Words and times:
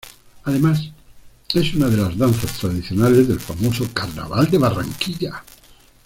Además, 0.45 0.81
es 1.53 1.75
una 1.75 1.87
de 1.87 1.97
las 1.97 2.17
danzas 2.17 2.53
tradicionales 2.57 3.27
del 3.27 3.39
famoso 3.39 3.87
Carnaval 3.93 4.49
de 4.49 4.57
Barranquilla. 4.57 5.43